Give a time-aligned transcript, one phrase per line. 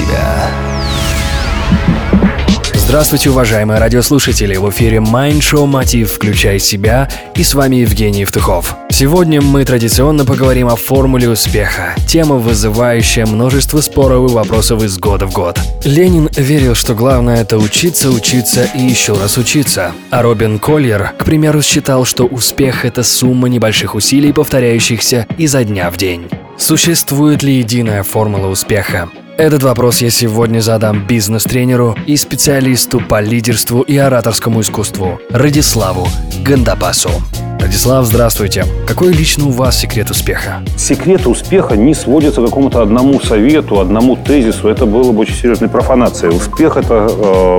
[0.00, 0.50] себя.
[2.74, 4.56] Здравствуйте, уважаемые радиослушатели!
[4.56, 8.74] В эфире Mind Show Мотив «Включай себя» и с вами Евгений Евтухов.
[8.90, 11.94] Сегодня мы традиционно поговорим о формуле успеха.
[12.08, 15.60] Тема, вызывающая множество споров и вопросов из года в год.
[15.84, 19.92] Ленин верил, что главное это учиться, учиться и еще раз учиться.
[20.10, 25.90] А Робин Кольер, к примеру, считал, что успех это сумма небольших усилий, повторяющихся изо дня
[25.92, 26.28] в день.
[26.58, 29.08] Существует ли единая формула успеха?
[29.40, 36.06] Этот вопрос я сегодня задам бизнес-тренеру и специалисту по лидерству и ораторскому искусству Радиславу
[36.44, 37.08] Гандапасу.
[37.58, 38.66] Радислав, здравствуйте.
[38.86, 40.62] Какой лично у вас секрет успеха?
[40.76, 44.68] Секрет успеха не сводится к какому-то одному совету, одному тезису.
[44.68, 46.36] Это было бы очень серьезной профанацией.
[46.36, 47.58] Успех– это э,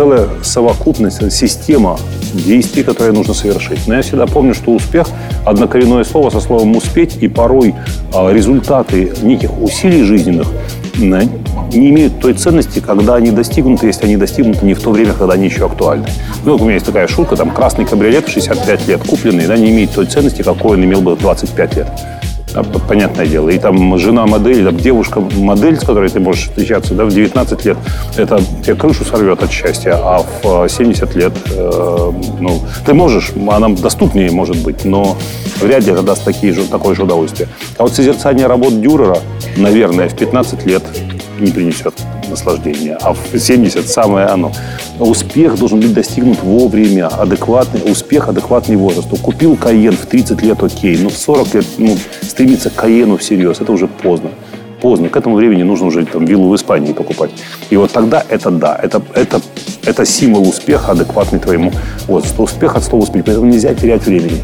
[0.00, 1.98] целая совокупность, система
[2.32, 3.86] действий, которые нужно совершить.
[3.86, 5.06] Но я всегда помню, что успех–
[5.44, 7.74] однокоренное слово со словом «успеть», и порой
[8.14, 10.48] а, результаты неких усилий жизненных
[10.96, 15.34] не имеют той ценности, когда они достигнуты, если они достигнуты не в то время, когда
[15.34, 16.06] они еще актуальны.
[16.46, 19.70] Ну, у меня есть такая шутка, там, красный кабриолет в 65 лет купленный, да, не
[19.70, 21.88] имеет той ценности, какой он имел бы в 25 лет
[22.88, 23.48] понятное дело.
[23.48, 27.64] И там жена модель, там девушка модель, с которой ты можешь встречаться, да, в 19
[27.64, 27.76] лет,
[28.16, 33.68] это тебе крышу сорвет от счастья, а в 70 лет, э, ну, ты можешь, она
[33.68, 35.16] доступнее может быть, но
[35.60, 37.48] вряд ли это даст такие же, такое же удовольствие.
[37.78, 39.18] А вот созерцание работ Дюрера,
[39.56, 40.82] наверное, в 15 лет
[41.38, 41.94] не принесет
[42.30, 44.52] наслаждения, а в 70 самое оно.
[44.98, 49.08] Успех должен быть достигнут вовремя, адекватный успех, адекватный возраст.
[49.20, 53.60] Купил Каен в 30 лет, окей, но в 40 лет ну, стремиться к Каену всерьез,
[53.60, 54.30] это уже поздно
[54.80, 55.08] поздно.
[55.08, 57.30] К этому времени нужно уже там, виллу в Испании покупать.
[57.70, 59.40] И вот тогда это да, это, это,
[59.84, 61.72] это символ успеха, адекватный твоему
[62.08, 62.42] возрасту.
[62.42, 64.40] Успех от слова успеть, поэтому нельзя терять времени.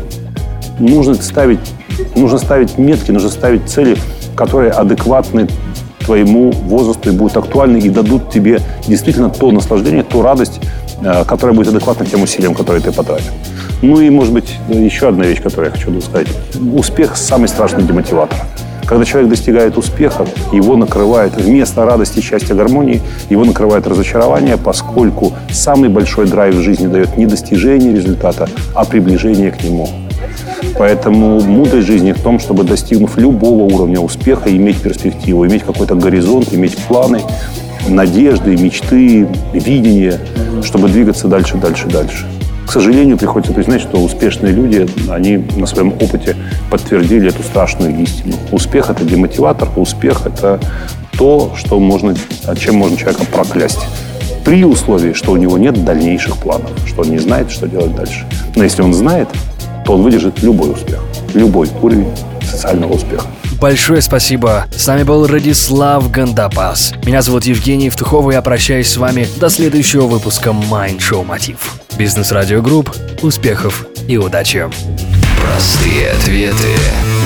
[0.78, 1.60] Нужно ставить,
[2.14, 3.96] нужно ставить метки, нужно ставить цели,
[4.36, 5.48] которые адекватны
[6.06, 10.60] твоему возрасту и будут актуальны и дадут тебе действительно то наслаждение, ту радость,
[11.02, 13.32] э, которая будет адекватна тем усилиям, которые ты потратил.
[13.82, 16.28] Ну и, может быть, еще одна вещь, которую я хочу сказать.
[16.72, 18.38] Успех– самый страшный демотиватор.
[18.86, 25.88] Когда человек достигает успеха, его накрывает вместо радости, счастья, гармонии, его накрывает разочарование, поскольку самый
[25.88, 29.88] большой драйв в жизни дает не достижение результата, а приближение к нему.
[30.78, 36.52] Поэтому мудрость жизни в том, чтобы, достигнув любого уровня успеха, иметь перспективу, иметь какой-то горизонт,
[36.52, 37.20] иметь планы,
[37.88, 40.18] надежды, мечты, видение,
[40.62, 42.26] чтобы двигаться дальше, дальше, дальше.
[42.66, 46.34] К сожалению, приходится признать, что успешные люди, они на своем опыте
[46.68, 48.34] подтвердили эту страшную истину.
[48.50, 50.58] Успех– это демотиватор, успех– это
[51.16, 52.14] то, что можно,
[52.58, 53.86] чем можно человека проклясть.
[54.44, 58.26] При условии, что у него нет дальнейших планов, что он не знает, что делать дальше.
[58.56, 59.28] Но если он знает,
[59.86, 61.00] то он выдержит любой успех,
[61.34, 62.10] любой уровень
[62.42, 63.24] социального успеха.
[63.60, 64.66] Большое спасибо.
[64.76, 66.92] С нами был Радислав Гандапас.
[67.04, 71.80] Меня зовут Евгений Евтухов, и я прощаюсь с вами до следующего выпуска Mind Show Мотив.
[71.96, 72.94] Бизнес Радио Групп.
[73.22, 74.68] Успехов и удачи.
[75.42, 76.74] Простые ответы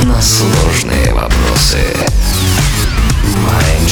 [0.04, 1.78] на сложные вопросы.
[3.34, 3.88] Mind